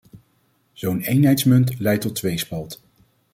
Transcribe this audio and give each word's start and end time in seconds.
Zo'n 0.73 1.01
eenheidsmunt 1.01 1.79
leidt 1.79 2.01
tot 2.01 2.15
tweespalt. 2.15 2.81